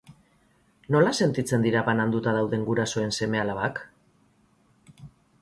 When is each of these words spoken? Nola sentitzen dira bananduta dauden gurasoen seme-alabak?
Nola 0.95 1.11
sentitzen 1.25 1.65
dira 1.67 1.83
bananduta 1.89 2.33
dauden 2.39 2.65
gurasoen 2.71 3.15
seme-alabak? 3.19 3.83